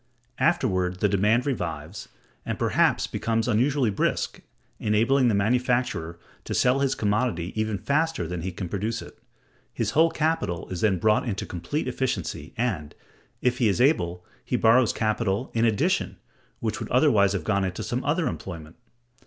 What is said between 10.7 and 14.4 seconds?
then brought into complete efficiency, and, if he is able,